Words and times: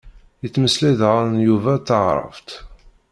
Yettmeslay 0.41 0.93
diɣen 0.99 1.31
Yuba 1.47 1.73
taɛrabt. 1.87 2.49